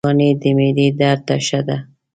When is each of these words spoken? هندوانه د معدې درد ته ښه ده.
هندوانه 0.03 0.29
د 0.41 0.43
معدې 0.57 0.87
درد 0.99 1.21
ته 1.27 1.35
ښه 1.47 1.59
ده. 1.67 1.77